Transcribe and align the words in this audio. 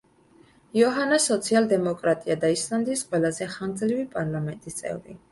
იოჰანა 0.77 1.17
სოციალ-დემოკრატია 1.25 2.37
და 2.43 2.49
ისლანდიის 2.53 3.03
ყველაზე 3.11 3.49
ხანგრძლივი 3.57 4.07
პარლამენტის 4.15 4.79
წევრი. 4.81 5.15